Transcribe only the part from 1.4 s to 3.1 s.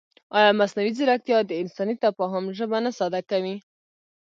د انساني تفاهم ژبه نه